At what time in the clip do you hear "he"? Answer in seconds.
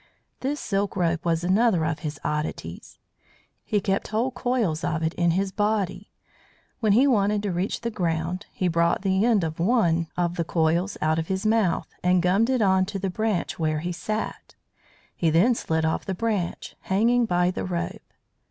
3.63-3.79, 6.93-7.05, 8.51-8.67, 13.81-13.91, 15.15-15.29